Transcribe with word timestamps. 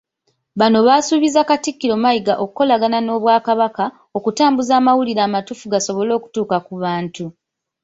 Bano 0.59 0.77
basuubizza 0.87 1.41
Katikkiro 1.49 1.95
Mayiga 2.03 2.33
okukolagana 2.43 2.97
n'Obwakabaka, 3.01 3.85
okutambuza 4.17 4.71
amawulire 4.79 5.21
amatuufu 5.27 5.65
gasobole 5.73 6.11
okutuuka 6.15 6.57
ku 6.65 6.73
bantu. 6.83 7.25